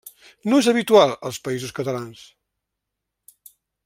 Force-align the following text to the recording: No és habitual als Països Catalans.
No 0.53 0.61
és 0.63 0.69
habitual 0.71 1.13
als 1.29 1.39
Països 1.47 1.75
Catalans. 1.81 2.25